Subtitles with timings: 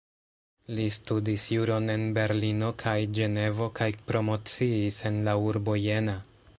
[0.77, 6.23] Li studis juron en Berlino kaj Ĝenevo kaj promociis en la urbo Jena.